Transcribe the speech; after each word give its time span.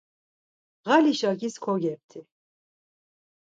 Ğali 0.87 1.13
şakis 1.19 1.55
kogepti. 1.63 2.19